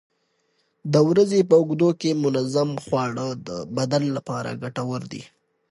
د 0.93 0.95
ورځې 1.09 1.39
په 1.49 1.55
اوږدو 1.59 1.89
کې 2.01 2.19
منظم 2.23 2.69
خواړه 2.85 3.27
د 3.47 3.49
بدن 3.77 4.03
لپاره 4.15 4.59
ګټور 4.63 5.01
دي. 5.11 5.23